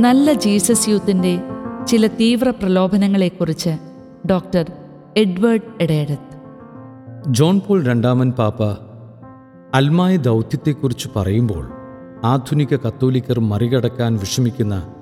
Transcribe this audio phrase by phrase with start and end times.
[0.00, 1.40] നല്ല ജീസസ് യൂത്തിന്റെ
[1.88, 3.70] ചില തീവ്ര പ്രലോഭനങ്ങളെക്കുറിച്ച്
[4.30, 4.72] ഡോക്ടർ
[5.16, 6.36] എഡ്വേർഡ് എഡേഡത്ത്
[7.28, 8.64] ജോൺ പോൾ രണ്ടാമൻ പാപ്പ
[9.74, 11.70] അൽമായ ദൗത്യത്തെക്കുറിച്ച് പറയുമ്പോൾ
[12.24, 14.94] ആധുനിക കത്തോലിക്കർ മറികടക്കാൻ വിഷമിക്കുന്ന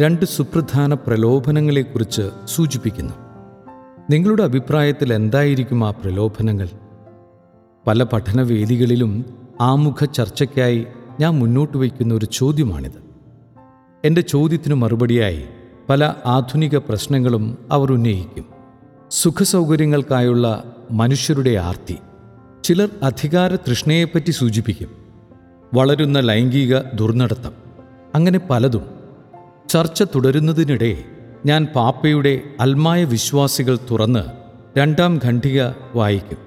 [0.00, 3.12] രണ്ട് സുപ്രധാന പ്രലോഭനങ്ങളെക്കുറിച്ച് സൂചിപ്പിക്കുന്നു.
[4.10, 6.68] നിങ്ങളുടെ അഭിപ്രായത്തിൽ എന്തായിരിക്കും ആ പ്രലോഭനങ്ങൾ?
[7.86, 9.24] പല പഠനവേദികളിലും
[9.60, 10.86] ആമുഖ ചർച്ചയ്ക്കായി
[11.20, 13.13] ഞാൻ മുന്നോട്ട് വയ്ക്കുന്ന ഒരു ചോദ്യമാണിത്.
[14.04, 15.44] എന്റെ ചോദ്യത്തിനു മറുപടിയായി
[15.88, 18.44] പല ആധുനിക പ്രശ്നങ്ങളും അവർ ഉന്നയിക്കും.
[19.10, 21.96] സുഖസൗകര്യങ്ങൾക്കായുള്ള മനുഷ്യരുടെ ആർത്തി.
[22.64, 24.88] ചിലർ അധികാര തൃഷ്ണയെപ്പറ്റി സൂചിപ്പിക്കും.
[25.74, 27.52] വളരുന്ന ലൈംഗിക ദുർനടത്തം.
[28.14, 28.90] അങ്ങനെ പലതും.
[29.68, 31.04] ചർച്ച തുടരുന്നതിനിടെ
[31.46, 34.24] ഞാൻ പാപ്പയുടെ അൽമായ വിശ്വാസികൾ തുറന്ന്
[34.78, 35.62] രണ്ടാം ഖണ്ഡിക
[35.94, 36.38] വായിക്കും.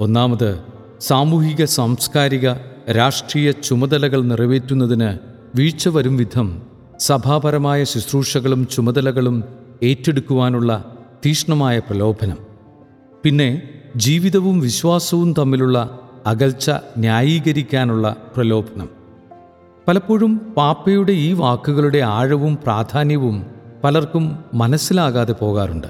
[0.00, 0.60] ഒന്നാമത്
[1.00, 2.52] സാമൂഹിക സാംസ്കാരിക
[2.90, 6.69] രാഷ്ട്രീയ ചുമതലകൾ നിറവേറ്റുന്നതിന് വീഴ്ച വരും വിധം
[7.00, 9.44] സഭാപരമായ ശുശ്രൂഷകളും ചുമതലകളും
[9.82, 12.36] ഏറ്റെടുക്കുവാനുള്ള തീഷ്ണമായ പ്രലോഭനം.
[13.24, 13.62] പിന്നെ
[13.96, 18.88] ജീവിതവും വിശ്വാസവും തമ്മിലുള്ള അകൽച്ച ന്യായീകരിക്കാനുള്ള പ്രലോഭനം.
[19.88, 23.46] പലപ്പോഴും പാപ്പയുടെ ഈ വാക്കുകളുടെ ആഴവും പ്രാധാന്യവും
[23.84, 25.86] പലർക്കും മനസ്സിലാകാതെ പോകാറുണ്ട്.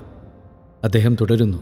[0.85, 1.59] അദ്ദേഹം തുടരുന്നു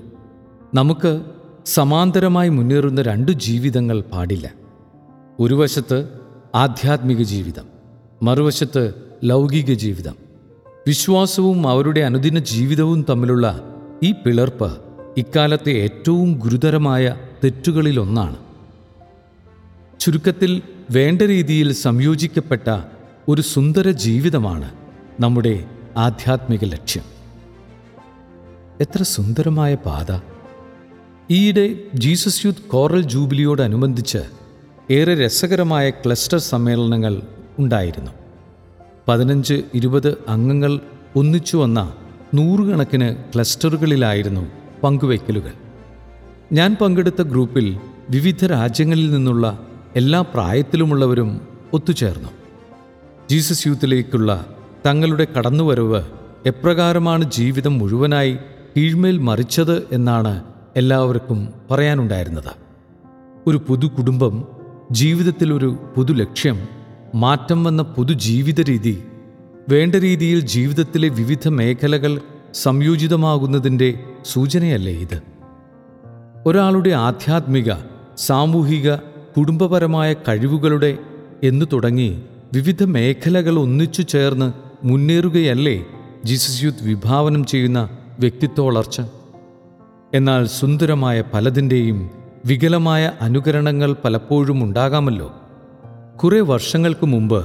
[0.74, 1.20] നമുക്ക്
[1.66, 4.52] സമാന്തരമായി മുന്നേറുന്ന രണ്ട് ജീവിതങ്ങൾ പാടില്ല.
[5.40, 6.08] ഒരു വശത്ത്
[6.54, 7.64] ആധ്യാത്മിക ജീവിതം
[8.22, 10.16] മറുവശത്ത് ലൗകിക ജീവിതം.
[10.86, 14.78] വിശ്വാസവും അവരുടെ അനുദിന ജീവിതവും തമ്മിലുള്ള ഈ പിളർപ്പ്
[15.16, 18.36] ഇക്കാലത്തെ ഏറ്റവും ഗുരുതരമായ തെറ്റുകളിലൊന്നാണ്.
[20.00, 22.80] ചുരുക്കത്തിൽ വേണ്ട രീതിയിൽ സംയോജിക്കപ്പെട്ട
[23.28, 24.72] ഒരു സുന്ദര ജീവിതമാണ്
[25.20, 25.64] നമ്മുടെ
[25.96, 27.04] ആധ്യാത്മിക ലക്ഷ്യം.
[28.80, 30.20] എത്ര സുന്ദരമായ പാത.
[31.30, 34.18] ഈയിടെ ജീസസ് യൂത്ത് കോറൽ ജൂബിലിയോടനുബന്ധിച്ച്
[34.90, 37.22] ഏറെ രസകരമായ ക്ലസ്റ്റർ സമ്മേളനങ്ങൾ
[37.58, 38.10] ഉണ്ടായിരുന്നു.
[39.08, 40.80] പതിനഞ്ച് ഇരുപത് അംഗങ്ങൾ
[41.16, 41.92] ഒന്നിച്ചു വന്ന
[42.34, 44.46] നൂറുകണക്കിന് ക്ലസ്റ്ററുകളിലായിരുന്നു
[44.82, 45.52] പങ്കുവയ്ക്കലുകൾ.
[46.52, 47.78] ഞാൻ പങ്കെടുത്ത ഗ്രൂപ്പിൽ
[48.10, 49.66] വിവിധ രാജ്യങ്ങളിൽ നിന്നുള്ള
[49.96, 52.28] എല്ലാ പ്രായത്തിലുമുള്ളവരും ഒത്തുചേർന്നു.
[53.30, 54.46] ജീസസ് യൂത്തിലേക്കുള്ള
[54.86, 56.02] തങ്ങളുടെ കടന്നുവരവ്
[56.46, 58.38] എപ്രകാരമാണ് ജീവിതം മുഴുവനായി
[58.76, 60.44] കീഴ്മേൽ മറിച്ചത് എന്നാണ്
[60.76, 62.52] എല്ലാവർക്കും പറയാനുണ്ടായിരുന്നത്.
[63.46, 64.44] ഒരു പുതു കുടുംബം
[64.92, 66.77] ജീവിതത്തിലൊരു പുതു ലക്ഷ്യം
[67.18, 69.02] മാറ്റം വന്ന പൊതുജീവിത രീതി.
[69.68, 72.20] വേണ്ട രീതിയിൽ ജീവിതത്തിലെ വിവിധ മേഖലകൾ
[72.54, 75.22] സംയോജിതമാകുന്നതിന്റെ സൂചനയല്ലേ ഇത്?
[76.46, 77.72] ഒരാളുടെ ആധ്യാത്മിക
[78.18, 78.94] സാമൂഹിക
[79.36, 80.98] കുടുംബപരമായ കഴിവുകളുടെ
[81.42, 84.52] എന്നു തുടങ്ങി വിവിധ മേഖലകൾ ഒന്നിച്ചു ചേർന്ന്
[84.84, 85.86] മുന്നേറുകയല്ലേ
[86.24, 87.88] ജീസസ് യൂത്ത് വിഭാവനം ചെയ്യുന്ന
[88.20, 89.00] വ്യക്തിത്വ വളർച്ച
[90.14, 92.10] എന്നാൽ സുന്ദരമായ പലതിന്റെയും
[92.46, 95.34] വികലമായ അനുകരണങ്ങൾ പലപ്പോഴും ഉണ്ടാകാമല്ലോ.
[96.24, 97.44] കുറേ വർഷങ്ങൾക്ക് മുമ്പ്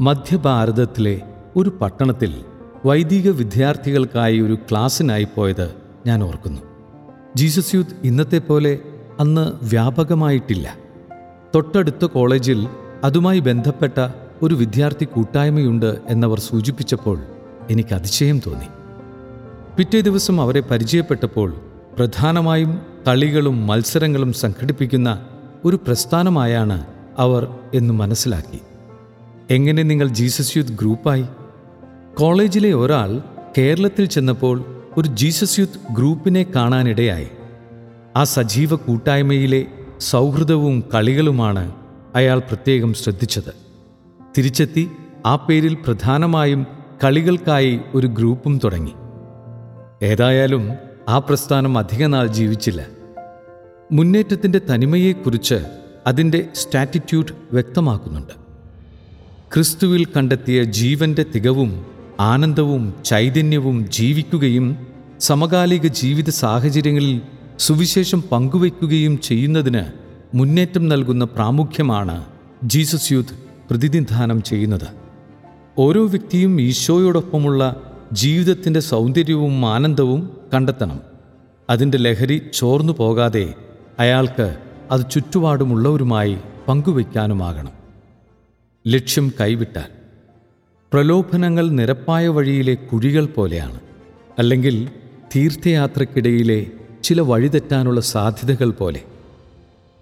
[0.00, 1.22] മധ്യഭാരതത്തിലെ
[1.56, 2.34] ഒരു പട്ടണത്തിൽ
[2.86, 5.74] വൈദിക വിദ്യാർത്ഥികൾക്കായി ഒരു ക്ലാസ്സിനായി പോയത്
[6.06, 6.60] ഞാൻ ഓർക്കുന്നു.
[7.36, 8.78] ജീസസ് യൂത്ത് ഇന്നത്തെ പോലെ
[9.20, 10.74] അന്ന് വ്യാപകമായിട്ടില്ല.
[11.54, 12.68] തൊട്ടടുത്ത കോളേജിൽ
[13.04, 14.08] അതുമായി ബന്ധപ്പെട്ട
[14.42, 17.18] ഒരു വിദ്യാർത്ഥി കൂട്ടായ്മയുണ്ട് എന്നവർ സൂചിപ്പിച്ചപ്പോൾ
[17.70, 18.66] എനിക്ക് അതിശയം തോന്നി.
[19.76, 21.54] പിറ്റേ ദിവസം അവരെ പരിചയപ്പെട്ടപ്പോൾ
[21.96, 25.26] പ്രധാനമായും കളികളും മത്സരങ്ങളും സംഘടിപ്പിക്കുന്ന
[25.64, 28.60] ഒരു പ്രസ്ഥാനമായാണ് അവർ എന്ന് മനസ്സിലാക്കി.
[29.50, 31.24] എങ്ങനെ നിങ്ങൾ ജീസസ് യൂത്ത് ഗ്രൂപ്പായി?
[32.14, 33.22] കോളേജിലെ ഒരാൾ
[33.58, 37.28] കേരളത്തിൽ ചെന്നപ്പോൾ ഒരു ജീസസ് യൂത്ത് ഗ്രൂപ്പിനെ കാണാനിടയായി.
[38.16, 39.66] ആ സജീവ കൂട്ടായ്മയിലെ
[40.00, 41.74] സൗഹൃദവും കളികളുമാണ്
[42.14, 43.54] അയാൾ പ്രത്യേകം ശ്രദ്ധിച്ചത്.
[44.38, 44.90] തിരിച്ചെത്തി
[45.26, 46.66] ആ പേരിൽ പ്രധാനമായും
[47.04, 48.92] കളികൾക്കായി ഒരു ഗ്രൂപ്പും തുടങ്ങി.
[50.02, 50.70] ഏതായാലും
[51.08, 52.86] ആ പ്രസ്ഥാനം അധികനാൾ ജീവിച്ചില്ല.
[53.92, 55.54] മുന്നേറ്റത്തിന്റെ തനിമയെക്കുറിച്ച്
[56.06, 58.32] അതിന്റെ സ്റ്റാറ്റിറ്റ്യൂഡ് വ്യക്തമാക്കുന്നുണ്ട്.
[59.54, 61.86] ക്രിസ്തുവിൽ കണ്ടെത്തിയ ജീവന്റെ തികവും
[62.20, 64.86] ആനന്ദവും ചൈതന്യവും ജീവിക്കുകയും
[65.20, 67.20] സമകാലിക ജീവിത സാഹചര്യങ്ങളിൽ
[67.58, 69.82] സുവിശേഷം പങ്കുവയ്ക്കുകയും ചെയ്യുന്നതിന്
[70.34, 72.24] മുന്നേറ്റം നൽകുന്ന പ്രാമുഖ്യമാണ്
[72.64, 73.38] ജീസസ് യൂത്ത്
[73.70, 74.88] പ്രതിനിധാനം ചെയ്യുന്നത്.
[75.78, 77.76] ഓരോ വ്യക്തിയും ഈശോയോടൊപ്പമുള്ള
[78.12, 81.00] ജീവിതത്തിന്റെ സൗന്ദര്യവും ആനന്ദവും കണ്ടെത്തണം.
[81.70, 83.54] അതിന്റെ ലഹരി ചോർന്നു പോകാതെ
[83.98, 84.56] അയാൾക്ക്
[84.90, 86.38] അത് ചുറ്റുപാടുമുള്ളവരുമായി
[86.68, 87.72] പങ്കുവയ്ക്കാനുമാകണം.
[88.86, 89.84] ലക്ഷ്യം കൈവിട്ടാൽ
[90.92, 93.80] പ്രലോഭനങ്ങൾ നിരപ്പായ വഴിയിലെ കുഴികൾ പോലെയാണ്.
[94.38, 94.88] അല്ലെങ്കിൽ
[95.36, 96.66] തീർത്ഥയാത്രക്കിടയിലെ
[97.02, 99.02] ചില വഴിതെറ്റാനുള്ള സാധ്യതകൾ പോലെ.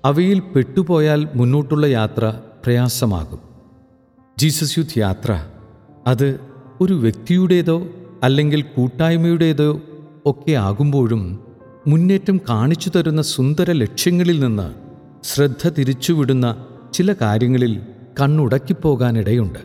[0.05, 3.39] അവയിൽ പെട്ടുപോയാൽ മുന്നോട്ടുള്ള യാത്ര പ്രയാസമാകും.
[4.39, 5.45] ജീസസ് യൂത്ത് യാത്ര
[6.07, 6.41] അത്
[6.81, 7.87] ഒരു വ്യക്തിയുടേതോ
[8.23, 9.81] അല്ലെങ്കിൽ കൂട്ടായ്മയുടേതോ
[10.27, 11.45] ഒക്കെ ആകുമ്പോഴും
[11.87, 14.75] മുന്നേറ്റം കാണിച്ചു തരുന്ന സുന്ദര ലക്ഷ്യങ്ങളിൽ നിന്ന്
[15.25, 17.81] ശ്രദ്ധ തിരിച്ചുവിടുന്ന ചില കാര്യങ്ങളിൽ
[18.21, 19.59] കണ്ണുടക്കിപ്പോകാനിടയുണ്ട്.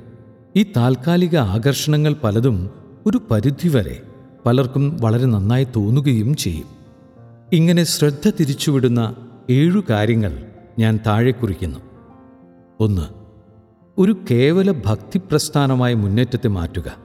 [0.56, 2.70] ഈ താൽക്കാലിക ആകർഷണങ്ങൾ പലതും
[3.06, 4.02] ഒരു പരിധിവരെ
[4.46, 6.68] പലർക്കും വളരെ നന്നായി തോന്നുകയും ചെയ്യും.
[7.54, 9.16] ഇങ്ങനെ ശ്രദ്ധ തിരിച്ചുവിടുന്ന
[9.50, 10.44] ഏഴു കാര്യങ്ങൾ
[10.80, 11.80] ഞാൻ താഴെ കുറിക്കുന്നു.
[12.80, 13.02] ഒന്ന്
[13.98, 16.96] ഒരു കേവല ഭക്തിപ്രസ്ഥാനമായ മുന്നേറ്റത്തെ മാറ്റുക.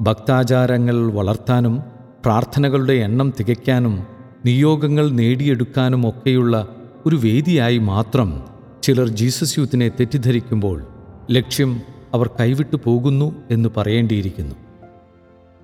[0.00, 4.06] ഭക്താചാരങ്ങൾ വളർത്താനും പ്രാർത്ഥനകളുടെ എണ്ണം തികയ്ക്കാനും
[4.46, 6.68] നിയോഗങ്ങൾ നേടിയെടുക്കാനും ഒക്കെയുള്ള
[7.06, 8.42] ഒരു വേദിയായി മാത്രം
[8.82, 10.86] ചിലർ ജീസസ് യൂത്തിനെ തെറ്റിദ്ധരിക്കുമ്പോൾ
[11.30, 11.80] ലക്ഷ്യം
[12.14, 14.54] അവർ കൈവിട്ടു പോകുന്നു എന്ന് പറയേണ്ടിയിരിക്കുന്നു.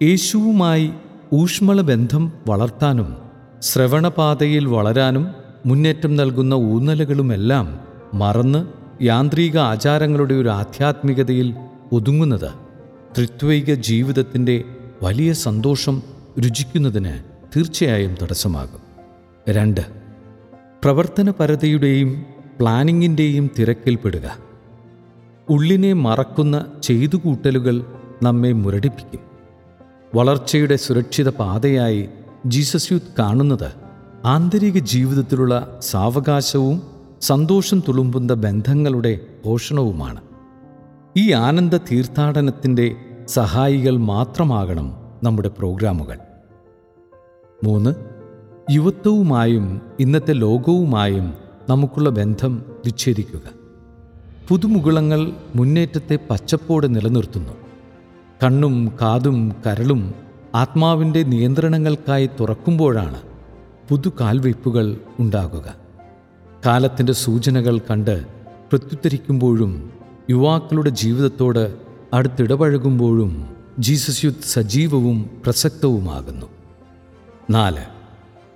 [0.03, 0.93] യേശുവുമായി
[1.33, 3.17] ഊഷ്മള ബന്ധം വളർത്താനും
[3.63, 5.35] ശ്രവണപാതയിൽ വളരാനും
[5.67, 7.67] മുന്നേറ്റം നൽകുന്ന ഊന്നലുകളുമെല്ലാം
[8.15, 8.67] മറന്ന്
[9.03, 11.55] യാന്ത്രിക ആചാരങ്ങളുടെ ഒരു ആധ്യാത്മികതയിൽ
[11.93, 12.51] ഒതുങ്ങുന്നത്
[13.17, 14.65] ത്രിത്വൈക ജീവിതത്തിന്റെ
[15.03, 16.03] വലിയ സന്തോഷം
[16.41, 17.13] രുചിക്കുന്നതിന്
[17.57, 18.81] തീർച്ചയായും തടസ്സമാകും.
[19.49, 19.81] രണ്ട്
[20.85, 22.27] പ്രവർത്തനപരതയുടെയും
[22.61, 24.37] പ്ലാനിങ്ങിന്റെയും തിരക്കിൽപ്പെടുക
[25.49, 27.87] ഉള്ളിനെ മറക്കുന്ന ചെയ്തുകൂട്ടലുകൾ
[28.23, 29.21] നമ്മെ മുരടിപ്പിക്കും.
[30.15, 32.09] വളർച്ചയുടെ സുരക്ഷിത പാതയായി
[32.47, 33.73] ജീസസ് യൂത്ത് കാണുന്നത്
[34.25, 36.83] ആന്തരിക ജീവിതത്തിലുള്ള സാവകാശവും
[37.21, 40.21] സന്തോഷം തുളുമ്പുന്ന ബന്ധങ്ങളുടെ പോഷണവുമാണ്.
[41.17, 42.97] ഈ ആനന്ദ തീർത്ഥാടനത്തിന്റെ
[43.27, 46.19] സഹായികൾ മാത്രമാകണം നമ്മുടെ പ്രോഗ്രാമുകൾ.
[47.65, 47.95] മൂന്ന്.
[48.71, 51.35] യുവത്വവുമായും ഇന്നത്തെ ലോകവുമായും
[51.69, 53.41] നമുക്കുള്ള ബന്ധം വിച്ഛേദിക്കുക.
[54.49, 55.21] പുതുമുകുളങ്ങൾ
[55.57, 57.53] മുന്നേറ്റത്തെ പച്ചപ്പോടെ നിലനിർത്തുന്നു.
[58.45, 60.15] കണ്ണും കാതും കരളും
[60.55, 63.21] ആത്മാവിന്റെ നിയന്ത്രണങ്ങൾക്കായി തുറക്കുമ്പോഴാണ്
[63.89, 65.75] പുതു കാൽവയ്പ്പുകൾ ഉണ്ടാകുക.
[66.67, 68.25] കാലത്തിന്റെ സൂചനകൾ കണ്ട്
[68.71, 69.93] പ്രത്യുത്തരിക്കുമ്പോഴും
[70.31, 71.75] യുവാക്കളുടെ ജീവിതത്തോട്
[72.15, 76.47] അടുത്തിടപഴകുമ്പോഴും ജീസസ് യുദ്ധ സജീവവും പ്രസക്തവുമാകുന്നു.
[77.51, 77.85] നാല്.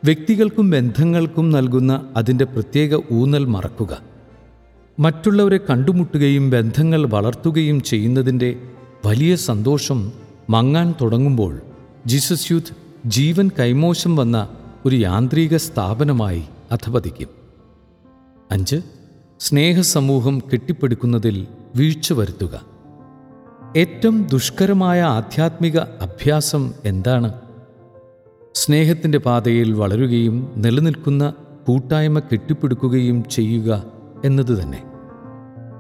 [0.05, 3.99] വ്യക്തികൾക്കും ബന്ധങ്ങൾക്കും നൽകുന്ന അതിന്റെ പ്രത്യേക ഊന്നൽ മറക്കുക.
[5.01, 8.57] മറ്റുള്ളവരെ കണ്ടുമുട്ടുകയും ബന്ധങ്ങൾ വളർത്തുകയും ചെയ്യുന്നതിന്റെ
[9.07, 10.13] വലിയ സന്തോഷം
[10.51, 11.61] മങ്ങാൻ തുടങ്ങുമ്പോൾ
[12.07, 12.77] ജീസസ് യൂത്ത്
[13.07, 14.49] ജീവൻ കൈമോശം വന്ന
[14.87, 17.29] ഒരു യാന്ത്രിക സ്ഥാപനമായി അധപതിക്കും.
[18.51, 18.77] അഞ്ച്.
[19.41, 21.47] സ്നേഹസമൂഹം കെട്ടിപ്പടുക്കുന്നതിൽ
[21.77, 22.61] വീഴ്ച വരുത്തുക.
[23.77, 27.48] ഏറ്റവും ദുഷ്കരമായ ആധ്യാത്മിക അഭ്യാസം എന്താണ്?
[28.55, 31.33] സ്നേഹത്തിന്റെ പാതയിൽ വളരുകയും നിലനിൽക്കുന്ന
[31.69, 33.83] കൂട്ടായ്മ കെട്ടിപ്പിടുക്കുകയും ചെയ്യുക
[34.25, 34.85] എന്നത് തന്നെ.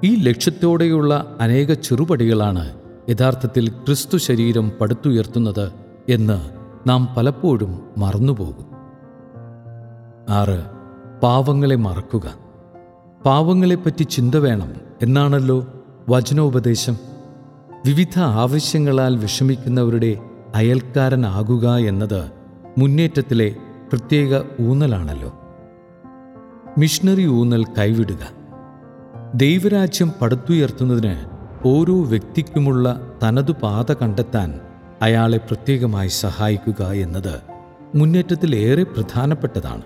[0.04, 2.74] ഈ ലക്ഷ്യത്തോടെയുള്ള അനേക ചെറുപടികളാണ്
[3.10, 5.72] യഥാർത്ഥത്തിൽ ക്രിസ്തു ശരീരം പടുത്തുയർത്തുന്നത്
[6.08, 6.50] എന്ന്
[6.88, 8.66] നാം പലപ്പോഴും മറന്നുപോകും.
[10.28, 10.64] ആറ്
[11.22, 12.34] പാവങ്ങളെ മറക്കുക.
[13.26, 14.72] പാവങ്ങളെപ്പറ്റി ചിന്ത വേണം
[15.02, 15.66] എന്നാണല്ലോ
[16.08, 16.96] വചനോപദേശം.
[17.86, 20.18] വിവിധ ആവശ്യങ്ങളാൽ വിഷമിക്കുന്നവരുടെ
[20.54, 22.37] അയൽക്കാരനാകുക എന്നത്
[22.78, 23.56] മുന്നേറ്റത്തിലെ
[23.92, 25.40] പ്രത്യേക ഊന്നലാണല്ലോ.
[26.78, 28.30] മിഷണറി ഊന്നൽ കൈവിടുക.
[29.34, 31.16] ദൈവരാജ്യം പടുത്തുയർത്തുന്നതിന്
[31.64, 34.60] ഓരോ വ്യക്തിക്കുമുള്ള തനതു പാത കണ്ടെത്താൻ
[35.02, 37.40] അയാളെ പ്രത്യേകമായി സഹായിക്കുക എന്നത്
[37.94, 39.82] മുന്നേറ്റത്തിലേറെ പ്രധാനപ്പെട്ടതാണ്.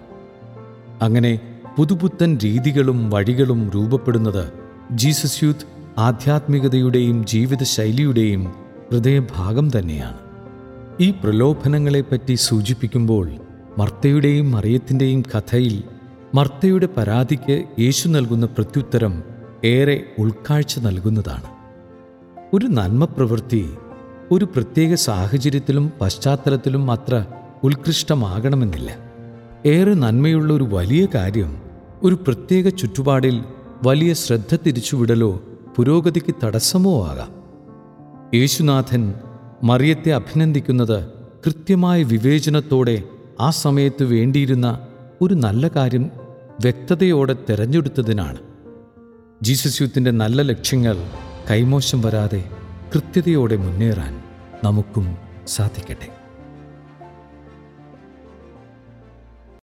[1.02, 4.52] അങ്ങനെ പുതുപുത്തൻ രീതികളും വഴികളും രൂപപ്പെടുന്നത്
[4.92, 5.66] ജീസസ് യൂത്ത്
[5.98, 8.44] ആധ്യാത്മികതയുടെയും ജീവിതശൈലിയുടെയും
[8.92, 10.31] ഹൃദയഭാഗം തന്നെയാണ്.
[11.02, 13.30] ഈ പ്രലോഭനങ്ങളെപ്പറ്റി സൂചിപ്പിക്കുമ്പോൾ
[13.78, 15.82] മർത്തയുടെയും മറിയത്തിന്റെയും കഥയിൽ
[16.34, 19.22] മർത്തയുടെ പരാതിക്ക് യേശു നൽകുന്ന പ്രത്യുത്തരം
[19.64, 21.44] ഏറെ ഉൾക്കാഴ്ച നൽകുന്നതാണ്.
[22.54, 23.70] ഒരു നന്മപ്രവൃത്തി
[24.30, 27.24] ഒരു പ്രത്യേക സാഹചര്യത്തിലും പശ്ചാത്തലത്തിലും അത്ര
[27.64, 28.90] ഉത്കൃഷ്ടമാകണമെന്നില്ല.
[29.66, 31.62] ഏറെ നന്മയുള്ള ഒരു വലിയ കാര്യം
[32.02, 33.44] ഒരു പ്രത്യേക ചുറ്റുപാടിൽ
[33.86, 35.42] വലിയ ശ്രദ്ധ തിരിച്ചുവിടലോ
[35.76, 37.32] പുരോഗതിക്ക് തടസ്സമോ ആകാം.
[38.34, 39.14] യേശുനാഥൻ
[39.64, 41.04] മറിയത്തെ അഭിനന്ദിക്കുന്നത്
[41.46, 43.02] കൃത്യമായ വിവേചനത്തോടെ
[43.40, 44.86] ആ സമയത്ത് വേണ്ടിയിരുന്ന
[45.22, 46.10] ഒരു നല്ല കാര്യം
[46.60, 48.38] വ്യക്തതയോടെ തെരഞ്ഞെടുത്തതിനാണ്.
[49.42, 50.96] ജീസസ് യൂത്തിന്റെ നല്ല ലക്ഷ്യങ്ങൾ
[51.50, 52.44] കൈമോശം വരാതെ
[52.94, 54.22] കൃത്യതയോടെ മുന്നേറാൻ
[54.64, 55.16] നമുക്കും
[55.46, 56.21] സാധിക്കട്ടെ.